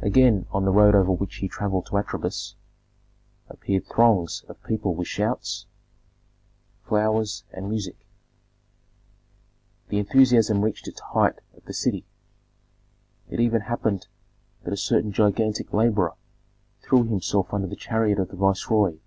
[0.00, 2.56] Again, on the road over which he travelled to Atribis,
[3.48, 5.66] appeared throngs of people with shouts,
[6.88, 8.04] flowers, and music.
[9.90, 12.04] The enthusiasm reached its height at the city.
[13.30, 14.08] It even happened
[14.64, 16.14] that a certain gigantic laborer
[16.82, 18.98] threw himself under the chariot of the viceroy.